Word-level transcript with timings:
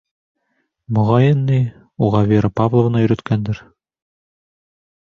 Моғайын, 0.97 1.43
ни, 1.51 1.59
уға 2.07 2.23
Вера 2.33 2.51
Павловна 2.63 3.05
өйрәткәндер. 3.07 3.65